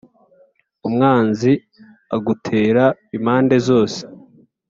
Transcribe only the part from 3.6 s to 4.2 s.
zose